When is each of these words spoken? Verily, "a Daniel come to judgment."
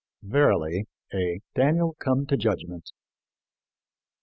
Verily, 0.23 0.87
"a 1.13 1.41
Daniel 1.53 1.95
come 1.99 2.25
to 2.25 2.35
judgment." 2.35 2.89